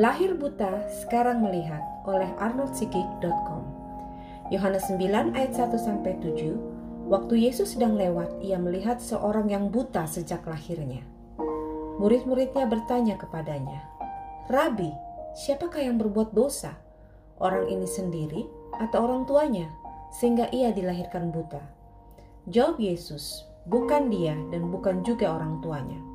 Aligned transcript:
Lahir 0.00 0.32
buta, 0.32 0.88
sekarang 0.88 1.44
melihat 1.44 1.84
oleh 2.08 2.32
arnoldsikik.com. 2.40 3.60
Yohanes 4.48 4.88
9 4.88 5.36
ayat 5.36 5.52
1 5.52 5.76
sampai 5.76 6.16
7. 6.16 6.56
Waktu 7.12 7.44
Yesus 7.44 7.76
sedang 7.76 8.00
lewat, 8.00 8.40
ia 8.40 8.56
melihat 8.56 9.04
seorang 9.04 9.52
yang 9.52 9.68
buta 9.68 10.08
sejak 10.08 10.48
lahirnya. 10.48 11.04
Murid-muridnya 12.00 12.64
bertanya 12.64 13.20
kepadanya, 13.20 13.84
"Rabi, 14.48 14.88
siapakah 15.36 15.84
yang 15.84 16.00
berbuat 16.00 16.32
dosa? 16.32 16.72
Orang 17.36 17.68
ini 17.68 17.84
sendiri 17.84 18.48
atau 18.80 19.04
orang 19.04 19.28
tuanya 19.28 19.68
sehingga 20.08 20.48
ia 20.56 20.72
dilahirkan 20.72 21.28
buta?" 21.28 21.60
Jawab 22.48 22.80
Yesus, 22.80 23.44
"Bukan 23.68 24.08
dia 24.08 24.40
dan 24.48 24.72
bukan 24.72 25.04
juga 25.04 25.36
orang 25.36 25.60
tuanya." 25.60 26.11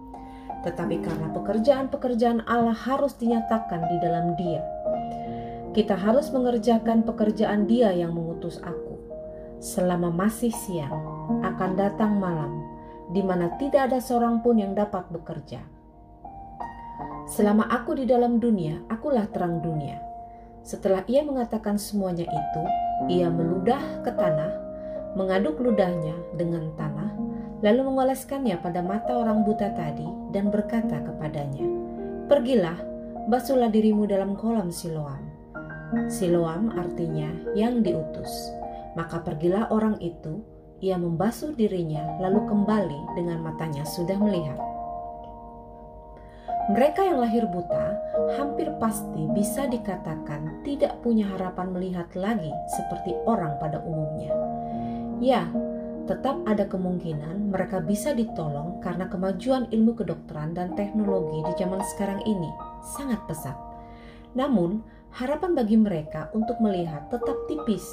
Tetapi 0.65 1.03
karena 1.03 1.29
pekerjaan-pekerjaan 1.33 2.45
Allah 2.49 2.73
harus 2.73 3.13
dinyatakan 3.19 3.85
di 3.85 3.97
dalam 4.01 4.33
Dia. 4.39 4.61
Kita 5.77 5.93
harus 5.93 6.33
mengerjakan 6.33 7.05
pekerjaan 7.05 7.69
Dia 7.69 7.93
yang 7.93 8.17
mengutus 8.17 8.57
aku. 8.65 8.97
Selama 9.61 10.09
masih 10.09 10.53
siang, 10.53 10.93
akan 11.45 11.71
datang 11.77 12.17
malam, 12.17 12.61
di 13.13 13.21
mana 13.21 13.53
tidak 13.61 13.89
ada 13.89 13.99
seorang 14.01 14.41
pun 14.41 14.57
yang 14.57 14.73
dapat 14.73 15.05
bekerja. 15.13 15.61
Selama 17.27 17.67
aku 17.67 17.97
di 17.99 18.07
dalam 18.07 18.39
dunia, 18.39 18.79
akulah 18.87 19.27
terang 19.29 19.59
dunia. 19.59 19.99
Setelah 20.63 21.03
ia 21.07 21.23
mengatakan 21.23 21.75
semuanya 21.75 22.23
itu, 22.23 22.63
ia 23.11 23.27
meludah 23.27 24.01
ke 24.01 24.11
tanah, 24.15 24.51
mengaduk 25.13 25.59
ludahnya 25.59 26.15
dengan 26.35 26.71
tanah, 26.79 27.26
lalu 27.65 27.81
mengoleskannya 27.89 28.61
pada 28.61 28.85
mata 28.85 29.17
orang 29.17 29.41
buta 29.41 29.73
tadi 29.73 30.05
dan 30.33 30.53
berkata 30.53 31.01
kepadanya, 31.01 31.65
Pergilah, 32.27 32.77
basuhlah 33.31 33.71
dirimu 33.71 34.03
dalam 34.05 34.35
kolam 34.35 34.69
Siloam. 34.69 35.23
Siloam 36.11 36.75
artinya 36.75 37.31
yang 37.55 37.79
diutus. 37.79 38.51
Maka 38.99 39.23
pergilah 39.23 39.71
orang 39.71 39.95
itu, 40.03 40.43
ia 40.83 40.99
membasuh 40.99 41.55
dirinya 41.57 42.19
lalu 42.21 42.43
kembali 42.45 42.99
dengan 43.17 43.41
matanya 43.41 43.87
sudah 43.87 44.19
melihat. 44.19 44.59
Mereka 46.67 46.99
yang 46.99 47.23
lahir 47.23 47.47
buta 47.47 47.95
hampir 48.35 48.67
pasti 48.75 49.23
bisa 49.31 49.71
dikatakan 49.71 50.67
tidak 50.67 50.99
punya 50.99 51.23
harapan 51.31 51.71
melihat 51.71 52.11
lagi 52.11 52.51
seperti 52.75 53.15
orang 53.23 53.55
pada 53.55 53.79
umumnya. 53.87 54.35
Ya, 55.23 55.47
tetap 56.07 56.39
ada 56.47 56.63
kemungkinan 56.65 57.51
mereka 57.51 57.83
bisa 57.83 58.15
ditolong 58.15 58.79
karena 58.79 59.11
kemajuan 59.11 59.67
ilmu 59.69 59.93
kedokteran 59.93 60.55
dan 60.55 60.73
teknologi 60.73 61.43
di 61.43 61.53
zaman 61.59 61.83
sekarang 61.93 62.23
ini 62.23 62.49
sangat 62.95 63.19
pesat. 63.27 63.53
Namun, 64.33 64.81
harapan 65.11 65.51
bagi 65.53 65.75
mereka 65.75 66.31
untuk 66.31 66.57
melihat 66.63 67.11
tetap 67.11 67.35
tipis, 67.51 67.83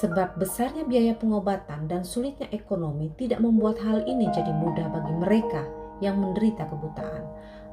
sebab 0.00 0.40
besarnya 0.40 0.88
biaya 0.88 1.14
pengobatan 1.14 1.86
dan 1.86 2.02
sulitnya 2.02 2.48
ekonomi 2.50 3.12
tidak 3.20 3.38
membuat 3.44 3.78
hal 3.84 4.02
ini 4.08 4.26
jadi 4.32 4.50
mudah 4.50 4.90
bagi 4.90 5.14
mereka 5.14 5.62
yang 6.02 6.18
menderita 6.18 6.66
kebutaan, 6.66 7.22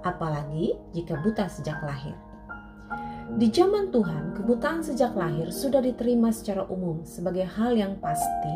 apalagi 0.06 0.78
jika 0.94 1.18
buta 1.24 1.50
sejak 1.50 1.82
lahir. 1.82 2.31
Di 3.32 3.48
zaman 3.48 3.96
Tuhan, 3.96 4.36
kebutaan 4.36 4.84
sejak 4.84 5.16
lahir 5.16 5.48
sudah 5.56 5.80
diterima 5.80 6.36
secara 6.36 6.68
umum 6.68 7.08
sebagai 7.08 7.48
hal 7.48 7.80
yang 7.80 7.96
pasti 8.04 8.54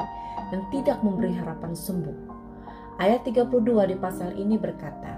dan 0.52 0.68
tidak 0.68 1.00
memberi 1.00 1.32
harapan 1.32 1.72
sembuh. 1.72 2.18
Ayat 3.00 3.24
32 3.24 3.64
di 3.64 3.96
pasal 3.96 4.36
ini 4.36 4.60
berkata, 4.60 5.16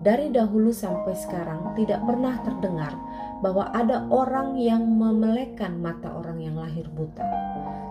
dari 0.00 0.32
dahulu 0.32 0.72
sampai 0.72 1.12
sekarang 1.12 1.76
tidak 1.76 2.00
pernah 2.04 2.40
terdengar 2.48 2.96
bahwa 3.44 3.68
ada 3.76 4.08
orang 4.08 4.56
yang 4.56 4.80
memelekan 4.84 5.84
mata 5.84 6.08
orang 6.08 6.40
yang 6.40 6.56
lahir 6.56 6.88
buta. 6.88 7.24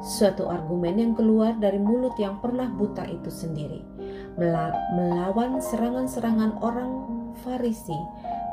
Suatu 0.02 0.50
argumen 0.50 0.98
yang 0.98 1.14
keluar 1.14 1.54
dari 1.62 1.78
mulut 1.78 2.18
yang 2.18 2.42
pernah 2.42 2.74
buta 2.74 3.06
itu 3.06 3.30
sendiri, 3.30 3.86
melawan 4.98 5.62
serangan-serangan 5.62 6.58
orang 6.58 6.90
Farisi 7.42 7.98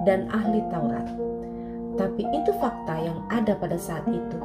dan 0.09 0.29
ahli 0.33 0.65
Taurat 0.73 1.40
tapi 2.01 2.25
itu 2.33 2.49
fakta 2.57 2.97
yang 2.97 3.21
ada 3.29 3.53
pada 3.61 3.77
saat 3.77 4.09
itu. 4.09 4.41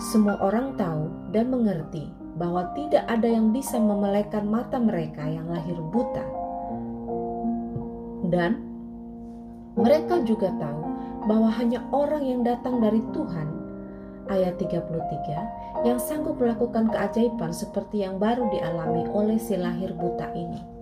Semua 0.00 0.40
orang 0.40 0.80
tahu 0.80 1.12
dan 1.28 1.52
mengerti 1.52 2.08
bahwa 2.40 2.72
tidak 2.72 3.04
ada 3.04 3.28
yang 3.28 3.52
bisa 3.52 3.76
memelekan 3.76 4.48
mata 4.48 4.80
mereka 4.80 5.28
yang 5.28 5.44
lahir 5.52 5.76
buta. 5.76 6.24
Dan 8.32 8.64
mereka 9.76 10.24
juga 10.24 10.48
tahu 10.56 10.82
bahwa 11.28 11.52
hanya 11.52 11.84
orang 11.92 12.24
yang 12.24 12.40
datang 12.40 12.80
dari 12.80 13.04
Tuhan 13.12 13.48
ayat 14.32 14.56
33 14.56 15.84
yang 15.84 16.00
sanggup 16.00 16.40
melakukan 16.40 16.88
keajaiban 16.88 17.52
seperti 17.52 18.08
yang 18.08 18.16
baru 18.16 18.48
dialami 18.48 19.04
oleh 19.12 19.36
si 19.36 19.52
lahir 19.60 19.92
buta 19.92 20.32
ini. 20.32 20.79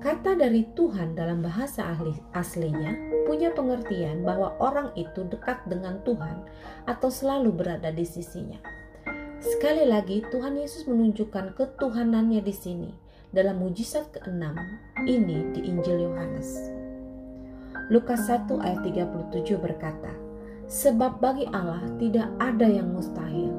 Kata 0.00 0.32
dari 0.32 0.64
Tuhan 0.72 1.12
dalam 1.12 1.44
bahasa 1.44 1.92
ahli 1.92 2.16
aslinya 2.32 2.96
punya 3.28 3.52
pengertian 3.52 4.24
bahwa 4.24 4.56
orang 4.56 4.96
itu 4.96 5.28
dekat 5.28 5.60
dengan 5.68 6.00
Tuhan 6.08 6.40
atau 6.88 7.12
selalu 7.12 7.52
berada 7.52 7.92
di 7.92 8.08
sisinya. 8.08 8.56
Sekali 9.44 9.84
lagi 9.84 10.24
Tuhan 10.32 10.56
Yesus 10.56 10.88
menunjukkan 10.88 11.52
ketuhanannya 11.52 12.40
di 12.40 12.54
sini 12.56 12.90
dalam 13.28 13.60
mujizat 13.60 14.08
keenam 14.16 14.56
ini 15.04 15.52
di 15.52 15.68
Injil 15.68 16.08
Yohanes. 16.08 16.48
Lukas 17.92 18.24
1 18.24 18.48
ayat 18.56 18.80
37 18.80 19.52
berkata, 19.60 20.16
Sebab 20.64 21.20
bagi 21.20 21.44
Allah 21.52 21.84
tidak 22.00 22.32
ada 22.40 22.64
yang 22.64 22.88
mustahil. 22.88 23.52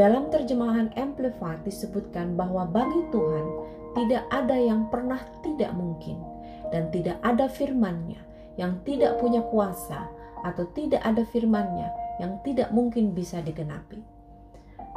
Dalam 0.00 0.32
terjemahan 0.32 0.88
Amplified 0.96 1.60
disebutkan 1.68 2.40
bahwa 2.40 2.64
bagi 2.64 3.04
Tuhan 3.12 3.46
tidak 3.96 4.24
ada 4.30 4.56
yang 4.56 4.86
pernah 4.88 5.18
tidak 5.42 5.74
mungkin 5.74 6.22
dan 6.70 6.88
tidak 6.94 7.18
ada 7.26 7.50
firmannya 7.50 8.22
yang 8.58 8.78
tidak 8.86 9.18
punya 9.18 9.42
kuasa 9.50 10.06
atau 10.46 10.64
tidak 10.72 11.02
ada 11.02 11.24
firmannya 11.28 11.88
yang 12.20 12.36
tidak 12.44 12.70
mungkin 12.70 13.16
bisa 13.16 13.40
digenapi. 13.40 14.00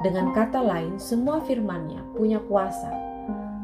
Dengan 0.02 0.34
kata 0.34 0.60
lain, 0.60 0.98
semua 0.98 1.40
firmannya 1.46 2.02
punya 2.18 2.42
kuasa. 2.50 2.90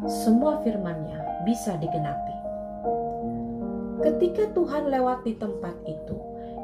Semua 0.07 0.61
firmannya 0.63 1.43
bisa 1.43 1.75
digenapi. 1.75 2.35
Ketika 3.99 4.47
Tuhan 4.55 4.87
lewat 4.87 5.27
di 5.27 5.35
tempat 5.35 5.75
itu, 5.83 6.15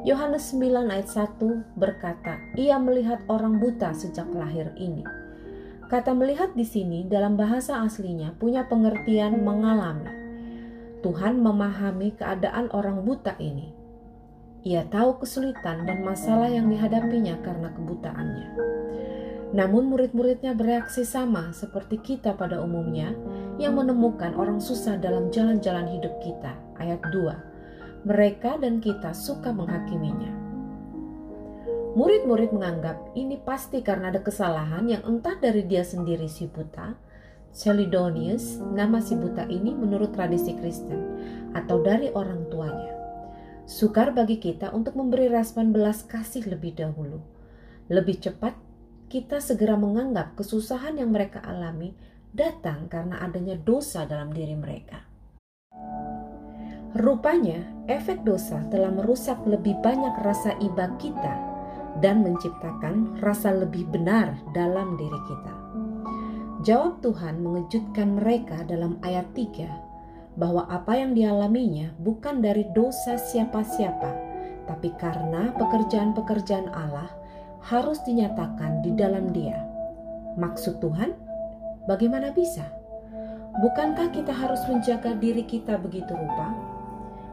Yohanes 0.08 0.54
9 0.54 0.88
ayat 0.88 1.10
1 1.10 1.76
berkata, 1.76 2.40
ia 2.56 2.80
melihat 2.80 3.20
orang 3.28 3.60
buta 3.60 3.92
sejak 3.92 4.30
lahir 4.32 4.72
ini. 4.78 5.04
Kata 5.86 6.18
melihat 6.18 6.50
di 6.58 6.66
sini 6.66 7.06
dalam 7.06 7.38
bahasa 7.38 7.78
aslinya 7.78 8.34
punya 8.34 8.66
pengertian 8.66 9.46
mengalami. 9.46 10.10
Tuhan 11.06 11.38
memahami 11.38 12.18
keadaan 12.18 12.74
orang 12.74 13.06
buta 13.06 13.38
ini. 13.38 13.70
Ia 14.66 14.82
tahu 14.90 15.22
kesulitan 15.22 15.86
dan 15.86 16.02
masalah 16.02 16.50
yang 16.50 16.66
dihadapinya 16.66 17.38
karena 17.38 17.70
kebutaannya. 17.70 18.48
Namun 19.54 19.94
murid-muridnya 19.94 20.58
bereaksi 20.58 21.06
sama 21.06 21.54
seperti 21.54 22.02
kita 22.02 22.34
pada 22.34 22.58
umumnya 22.58 23.14
yang 23.62 23.78
menemukan 23.78 24.34
orang 24.34 24.58
susah 24.58 24.98
dalam 24.98 25.30
jalan-jalan 25.30 25.86
hidup 25.86 26.18
kita. 26.18 26.58
Ayat 26.82 26.98
2. 27.14 28.10
Mereka 28.10 28.58
dan 28.58 28.82
kita 28.82 29.14
suka 29.14 29.54
menghakiminya. 29.54 30.45
Murid-murid 31.96 32.52
menganggap 32.52 33.16
ini 33.16 33.40
pasti 33.40 33.80
karena 33.80 34.12
ada 34.12 34.20
kesalahan 34.20 34.84
yang 34.84 35.00
entah 35.08 35.32
dari 35.40 35.64
dia 35.64 35.80
sendiri 35.80 36.28
si 36.28 36.44
buta, 36.44 36.92
Celidonius, 37.56 38.60
nama 38.60 39.00
si 39.00 39.16
buta 39.16 39.48
ini 39.48 39.72
menurut 39.72 40.12
tradisi 40.12 40.52
Kristen, 40.60 41.00
atau 41.56 41.80
dari 41.80 42.12
orang 42.12 42.52
tuanya. 42.52 42.92
Sukar 43.64 44.12
bagi 44.12 44.36
kita 44.36 44.76
untuk 44.76 44.92
memberi 44.92 45.32
respon 45.32 45.72
belas 45.72 46.04
kasih 46.04 46.44
lebih 46.44 46.76
dahulu. 46.76 47.16
Lebih 47.88 48.28
cepat, 48.28 48.52
kita 49.08 49.40
segera 49.40 49.80
menganggap 49.80 50.36
kesusahan 50.36 51.00
yang 51.00 51.16
mereka 51.16 51.40
alami 51.48 51.96
datang 52.28 52.92
karena 52.92 53.24
adanya 53.24 53.56
dosa 53.56 54.04
dalam 54.04 54.36
diri 54.36 54.52
mereka. 54.52 55.00
Rupanya, 56.92 57.88
efek 57.88 58.20
dosa 58.20 58.68
telah 58.68 58.92
merusak 58.92 59.40
lebih 59.48 59.80
banyak 59.80 60.12
rasa 60.20 60.52
iba 60.60 60.92
kita 61.00 61.45
dan 62.00 62.24
menciptakan 62.24 63.20
rasa 63.20 63.52
lebih 63.52 63.88
benar 63.88 64.36
dalam 64.52 64.96
diri 65.00 65.20
kita. 65.28 65.54
Jawab 66.66 66.98
Tuhan 67.04 67.40
mengejutkan 67.40 68.18
mereka 68.18 68.66
dalam 68.66 68.98
ayat 69.04 69.30
3 69.36 70.36
bahwa 70.36 70.66
apa 70.68 70.98
yang 70.98 71.16
dialaminya 71.16 71.94
bukan 72.02 72.42
dari 72.42 72.66
dosa 72.74 73.16
siapa-siapa, 73.16 74.10
tapi 74.66 74.92
karena 74.98 75.54
pekerjaan-pekerjaan 75.56 76.68
Allah 76.74 77.08
harus 77.64 78.02
dinyatakan 78.04 78.82
di 78.84 78.92
dalam 78.92 79.30
Dia. 79.30 79.56
Maksud 80.36 80.82
Tuhan, 80.82 81.16
bagaimana 81.88 82.34
bisa? 82.34 82.66
Bukankah 83.56 84.12
kita 84.12 84.36
harus 84.36 84.60
menjaga 84.68 85.16
diri 85.16 85.46
kita 85.48 85.80
begitu 85.80 86.12
rupa? 86.12 86.76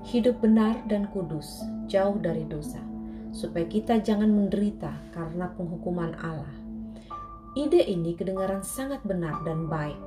hidup 0.04 0.44
benar 0.44 0.76
dan 0.92 1.08
kudus, 1.16 1.64
jauh 1.88 2.20
dari 2.20 2.44
dosa, 2.44 2.84
supaya 3.34 3.66
kita 3.66 3.98
jangan 4.00 4.30
menderita 4.30 4.94
karena 5.12 5.50
penghukuman 5.58 6.14
Allah. 6.22 6.54
Ide 7.58 7.86
ini 7.90 8.14
kedengaran 8.14 8.62
sangat 8.62 9.02
benar 9.02 9.42
dan 9.42 9.66
baik, 9.66 9.98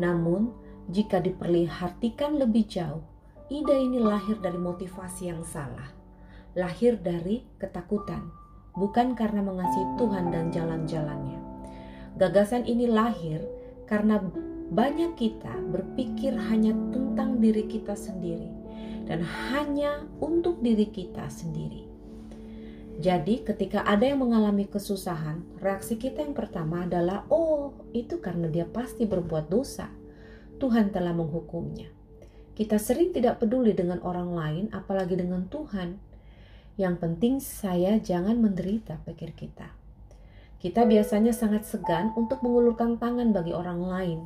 namun 0.00 0.52
jika 0.88 1.20
diperlihatkan 1.20 2.40
lebih 2.40 2.64
jauh, 2.66 3.04
ide 3.52 3.76
ini 3.76 4.00
lahir 4.00 4.40
dari 4.40 4.56
motivasi 4.56 5.28
yang 5.28 5.44
salah, 5.44 5.92
lahir 6.56 6.96
dari 6.96 7.44
ketakutan, 7.60 8.32
bukan 8.76 9.12
karena 9.12 9.44
mengasihi 9.44 9.88
Tuhan 10.00 10.32
dan 10.32 10.48
jalan-jalannya. 10.48 11.38
Gagasan 12.16 12.64
ini 12.68 12.88
lahir 12.88 13.40
karena 13.88 14.20
banyak 14.72 15.16
kita 15.20 15.52
berpikir 15.68 16.32
hanya 16.48 16.72
tentang 16.92 17.40
diri 17.40 17.68
kita 17.68 17.92
sendiri 17.92 18.48
dan 19.04 19.20
hanya 19.52 20.08
untuk 20.24 20.64
diri 20.64 20.88
kita 20.88 21.28
sendiri. 21.28 21.91
Jadi, 23.00 23.40
ketika 23.46 23.86
ada 23.88 24.04
yang 24.04 24.20
mengalami 24.20 24.68
kesusahan, 24.68 25.40
reaksi 25.62 25.96
kita 25.96 26.20
yang 26.20 26.36
pertama 26.36 26.84
adalah, 26.84 27.24
"Oh, 27.32 27.72
itu 27.96 28.20
karena 28.20 28.52
dia 28.52 28.68
pasti 28.68 29.08
berbuat 29.08 29.48
dosa. 29.48 29.88
Tuhan 30.60 30.92
telah 30.92 31.16
menghukumnya." 31.16 31.88
Kita 32.52 32.76
sering 32.76 33.16
tidak 33.16 33.40
peduli 33.40 33.72
dengan 33.72 34.04
orang 34.04 34.36
lain, 34.36 34.64
apalagi 34.76 35.16
dengan 35.16 35.48
Tuhan. 35.48 35.96
Yang 36.76 36.94
penting, 37.00 37.34
saya 37.40 37.96
jangan 37.96 38.36
menderita, 38.36 39.00
pikir 39.08 39.32
kita. 39.32 39.72
Kita 40.62 40.86
biasanya 40.86 41.34
sangat 41.34 41.66
segan 41.66 42.14
untuk 42.14 42.44
mengulurkan 42.44 43.00
tangan 43.00 43.34
bagi 43.34 43.50
orang 43.50 43.82
lain, 43.82 44.18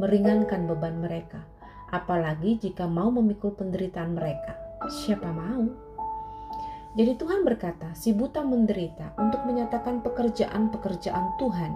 meringankan 0.00 0.64
beban 0.64 1.04
mereka, 1.04 1.44
apalagi 1.92 2.56
jika 2.56 2.88
mau 2.88 3.12
memikul 3.12 3.52
penderitaan 3.52 4.16
mereka. 4.16 4.56
Siapa 4.88 5.28
mau? 5.28 5.81
Jadi 6.92 7.16
Tuhan 7.16 7.40
berkata, 7.48 7.96
si 7.96 8.12
buta 8.12 8.44
menderita 8.44 9.16
untuk 9.16 9.48
menyatakan 9.48 10.04
pekerjaan-pekerjaan 10.04 11.40
Tuhan. 11.40 11.72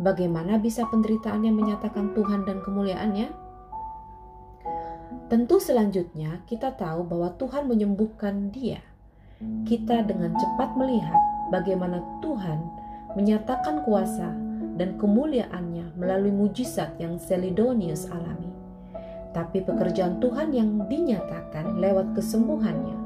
Bagaimana 0.00 0.56
bisa 0.56 0.88
penderitaannya 0.88 1.52
menyatakan 1.52 2.16
Tuhan 2.16 2.48
dan 2.48 2.64
kemuliaannya? 2.64 3.28
Tentu 5.28 5.60
selanjutnya 5.60 6.40
kita 6.48 6.72
tahu 6.72 7.04
bahwa 7.04 7.36
Tuhan 7.36 7.68
menyembuhkan 7.68 8.48
dia. 8.48 8.80
Kita 9.68 10.08
dengan 10.08 10.32
cepat 10.32 10.72
melihat 10.72 11.20
bagaimana 11.52 12.00
Tuhan 12.24 12.64
menyatakan 13.20 13.84
kuasa 13.84 14.32
dan 14.80 14.96
kemuliaannya 14.96 16.00
melalui 16.00 16.32
mujizat 16.32 16.96
yang 16.96 17.20
Selidonius 17.20 18.08
alami. 18.08 18.48
Tapi 19.36 19.60
pekerjaan 19.68 20.16
Tuhan 20.16 20.56
yang 20.56 20.88
dinyatakan 20.88 21.76
lewat 21.76 22.16
kesembuhannya 22.16 22.99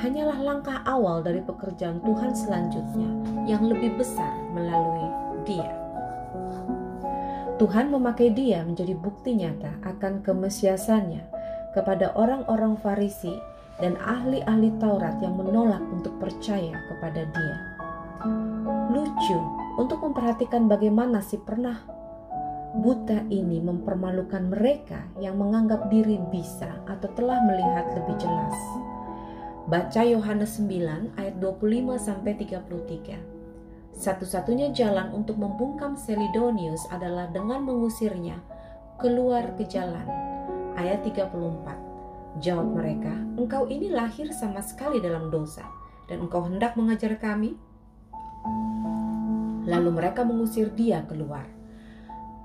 hanyalah 0.00 0.38
langkah 0.42 0.78
awal 0.86 1.22
dari 1.22 1.38
pekerjaan 1.44 2.02
Tuhan 2.02 2.32
selanjutnya 2.34 3.10
yang 3.46 3.62
lebih 3.66 3.94
besar 3.94 4.32
melalui 4.50 5.06
dia. 5.46 5.70
Tuhan 7.54 7.94
memakai 7.94 8.34
dia 8.34 8.66
menjadi 8.66 8.98
bukti 8.98 9.38
nyata 9.38 9.78
akan 9.86 10.26
kemesiasannya 10.26 11.22
kepada 11.70 12.10
orang-orang 12.18 12.74
Farisi 12.82 13.30
dan 13.78 13.94
ahli-ahli 13.98 14.74
Taurat 14.82 15.18
yang 15.22 15.38
menolak 15.38 15.82
untuk 15.90 16.18
percaya 16.18 16.74
kepada 16.90 17.22
dia. 17.30 17.58
Lucu 18.90 19.38
untuk 19.78 20.02
memperhatikan 20.02 20.66
bagaimana 20.66 21.22
si 21.22 21.38
pernah 21.38 21.78
buta 22.74 23.22
ini 23.30 23.62
mempermalukan 23.62 24.50
mereka 24.50 25.06
yang 25.22 25.38
menganggap 25.38 25.86
diri 25.94 26.18
bisa 26.34 26.82
atau 26.90 27.06
telah 27.14 27.38
melihat 27.46 27.86
lebih 27.94 28.18
jelas. 28.18 28.58
Baca 29.64 30.04
Yohanes 30.04 30.60
9 30.60 31.16
ayat 31.16 31.40
25 31.40 31.96
sampai 31.96 32.36
33. 32.36 33.96
Satu-satunya 33.96 34.76
jalan 34.76 35.08
untuk 35.16 35.40
membungkam 35.40 35.96
Selidonius 35.96 36.84
adalah 36.92 37.32
dengan 37.32 37.64
mengusirnya 37.64 38.44
keluar 39.00 39.56
ke 39.56 39.64
jalan. 39.64 40.04
Ayat 40.76 41.00
34. 41.08 42.44
Jawab 42.44 42.76
mereka, 42.76 43.16
engkau 43.40 43.64
ini 43.64 43.88
lahir 43.88 44.28
sama 44.36 44.60
sekali 44.60 45.00
dalam 45.00 45.32
dosa 45.32 45.64
dan 46.12 46.28
engkau 46.28 46.44
hendak 46.44 46.76
mengajar 46.76 47.16
kami? 47.16 47.56
Lalu 49.64 49.90
mereka 49.96 50.28
mengusir 50.28 50.76
dia 50.76 51.08
keluar. 51.08 51.48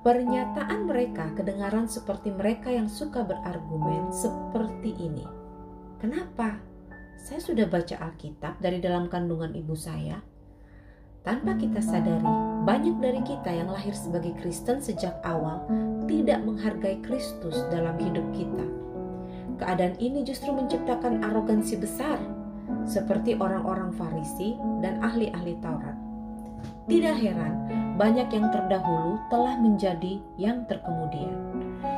Pernyataan 0.07 0.87
mereka 0.87 1.35
kedengaran 1.35 1.91
seperti 1.91 2.31
mereka 2.31 2.71
yang 2.71 2.87
suka 2.87 3.27
berargumen 3.27 4.07
seperti 4.15 4.95
ini. 4.95 5.27
Kenapa? 5.99 6.68
Saya 7.19 7.43
sudah 7.43 7.67
baca 7.67 7.99
Alkitab 7.99 8.63
dari 8.63 8.79
dalam 8.79 9.11
kandungan 9.11 9.51
ibu 9.51 9.75
saya. 9.75 10.23
Tanpa 11.19 11.51
kita 11.59 11.83
sadari, 11.83 12.23
banyak 12.63 12.95
dari 13.03 13.19
kita 13.27 13.51
yang 13.51 13.67
lahir 13.67 13.91
sebagai 13.91 14.31
Kristen 14.39 14.79
sejak 14.79 15.19
awal 15.27 15.67
tidak 16.07 16.39
menghargai 16.47 17.03
Kristus 17.03 17.59
dalam 17.67 17.99
hidup 17.99 18.23
kita. 18.31 18.63
Keadaan 19.59 19.99
ini 19.99 20.23
justru 20.23 20.55
menciptakan 20.55 21.19
arogansi 21.27 21.75
besar, 21.75 22.23
seperti 22.87 23.35
orang-orang 23.35 23.91
Farisi 23.99 24.55
dan 24.79 25.03
ahli-ahli 25.03 25.59
Taurat. 25.59 25.99
Tidak 26.87 27.15
heran, 27.19 27.53
banyak 27.99 28.31
yang 28.31 28.47
terdahulu 28.47 29.19
telah 29.27 29.59
menjadi 29.59 30.23
yang 30.39 30.63
terkemudian, 30.71 31.35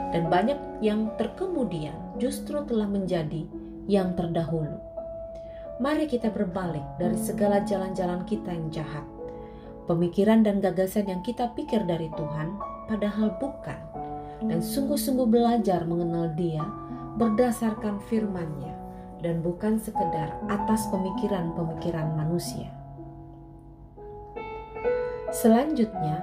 dan 0.09 0.25
banyak 0.33 0.57
yang 0.81 1.13
terkemudian 1.21 1.93
justru 2.17 2.65
telah 2.65 2.89
menjadi 2.89 3.45
yang 3.85 4.17
terdahulu. 4.17 4.90
Mari 5.81 6.05
kita 6.05 6.29
berbalik 6.29 6.85
dari 7.01 7.17
segala 7.17 7.65
jalan-jalan 7.65 8.21
kita 8.29 8.53
yang 8.53 8.69
jahat, 8.69 9.01
pemikiran 9.89 10.45
dan 10.45 10.61
gagasan 10.61 11.09
yang 11.09 11.25
kita 11.25 11.49
pikir 11.57 11.81
dari 11.89 12.05
Tuhan, 12.13 12.53
padahal 12.85 13.33
bukan, 13.41 13.81
dan 14.45 14.61
sungguh-sungguh 14.61 15.25
belajar 15.25 15.81
mengenal 15.89 16.29
Dia 16.37 16.61
berdasarkan 17.17 17.97
firman-Nya, 18.13 18.77
dan 19.25 19.41
bukan 19.41 19.81
sekedar 19.81 20.37
atas 20.53 20.85
pemikiran-pemikiran 20.93 22.13
manusia. 22.13 22.69
Selanjutnya, 25.33 26.21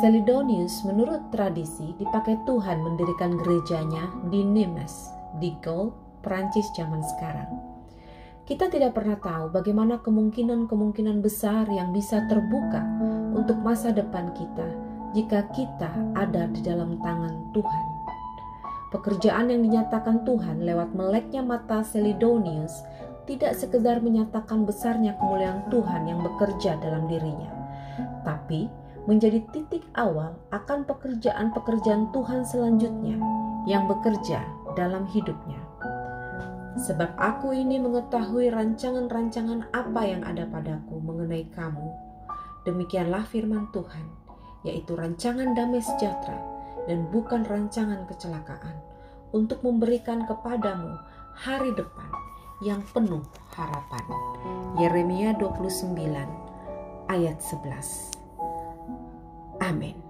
Selidonius 0.00 0.80
menurut 0.88 1.28
tradisi 1.28 1.92
dipakai 2.00 2.40
Tuhan 2.48 2.80
mendirikan 2.80 3.36
gerejanya 3.36 4.08
di 4.32 4.40
Nimes, 4.40 5.12
di 5.44 5.52
Gaul, 5.60 5.92
Prancis 6.24 6.72
zaman 6.72 7.04
sekarang. 7.04 7.77
Kita 8.48 8.64
tidak 8.72 8.96
pernah 8.96 9.20
tahu 9.20 9.52
bagaimana 9.52 10.00
kemungkinan-kemungkinan 10.00 11.20
besar 11.20 11.68
yang 11.68 11.92
bisa 11.92 12.24
terbuka 12.32 12.80
untuk 13.36 13.60
masa 13.60 13.92
depan 13.92 14.32
kita 14.32 14.64
jika 15.12 15.44
kita 15.52 15.92
ada 16.16 16.48
di 16.48 16.64
dalam 16.64 16.96
tangan 17.04 17.52
Tuhan. 17.52 17.84
Pekerjaan 18.88 19.52
yang 19.52 19.60
dinyatakan 19.60 20.24
Tuhan 20.24 20.64
lewat 20.64 20.96
meleknya 20.96 21.44
mata 21.44 21.84
Selidonius 21.84 22.72
tidak 23.28 23.52
sekedar 23.52 24.00
menyatakan 24.00 24.64
besarnya 24.64 25.12
kemuliaan 25.20 25.68
Tuhan 25.68 26.08
yang 26.08 26.24
bekerja 26.24 26.80
dalam 26.80 27.04
dirinya, 27.04 27.52
tapi 28.24 28.72
menjadi 29.04 29.44
titik 29.52 29.84
awal 29.92 30.40
akan 30.56 30.88
pekerjaan-pekerjaan 30.88 32.08
Tuhan 32.16 32.48
selanjutnya 32.48 33.20
yang 33.68 33.84
bekerja 33.84 34.40
dalam 34.72 35.04
hidupnya. 35.04 35.67
Sebab 36.78 37.18
aku 37.18 37.50
ini 37.50 37.82
mengetahui 37.82 38.54
rancangan-rancangan 38.54 39.74
apa 39.74 40.02
yang 40.06 40.22
ada 40.22 40.46
padaku 40.46 41.02
mengenai 41.02 41.50
kamu. 41.50 41.90
Demikianlah 42.62 43.26
firman 43.26 43.66
Tuhan, 43.74 44.06
yaitu 44.62 44.94
rancangan 44.94 45.58
damai 45.58 45.82
sejahtera 45.82 46.38
dan 46.86 47.10
bukan 47.10 47.42
rancangan 47.42 48.06
kecelakaan, 48.06 48.78
untuk 49.34 49.60
memberikan 49.66 50.24
kepadamu 50.24 50.96
hari 51.34 51.74
depan 51.74 52.10
yang 52.64 52.80
penuh 52.94 53.26
harapan. 53.52 54.04
Yeremia 54.78 55.34
29 55.36 55.98
ayat 57.10 57.38
11. 57.42 58.14
Amin. 59.58 60.07